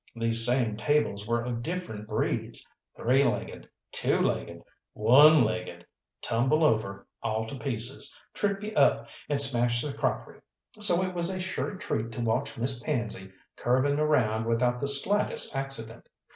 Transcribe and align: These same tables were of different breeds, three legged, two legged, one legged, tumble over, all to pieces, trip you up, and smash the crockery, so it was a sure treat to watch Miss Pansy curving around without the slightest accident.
These 0.15 0.43
same 0.43 0.77
tables 0.77 1.27
were 1.27 1.43
of 1.45 1.61
different 1.61 2.07
breeds, 2.07 2.65
three 2.97 3.23
legged, 3.23 3.69
two 3.91 4.19
legged, 4.19 4.63
one 4.93 5.43
legged, 5.43 5.85
tumble 6.23 6.63
over, 6.63 7.05
all 7.21 7.45
to 7.45 7.55
pieces, 7.55 8.11
trip 8.33 8.63
you 8.63 8.71
up, 8.73 9.07
and 9.29 9.39
smash 9.39 9.83
the 9.83 9.93
crockery, 9.93 10.41
so 10.79 11.03
it 11.03 11.13
was 11.13 11.29
a 11.29 11.39
sure 11.39 11.75
treat 11.75 12.11
to 12.13 12.19
watch 12.21 12.57
Miss 12.57 12.79
Pansy 12.79 13.31
curving 13.55 13.99
around 13.99 14.45
without 14.47 14.81
the 14.81 14.87
slightest 14.87 15.55
accident. 15.55 16.09